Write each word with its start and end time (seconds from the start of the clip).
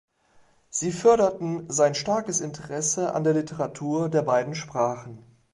Sie 0.71 0.91
förderten 0.91 1.69
sein 1.69 1.93
starkes 1.93 2.41
Interesse 2.41 3.13
an 3.13 3.23
der 3.23 3.35
Literatur 3.35 4.09
der 4.09 4.23
beiden 4.23 4.55
Sprachen. 4.55 5.19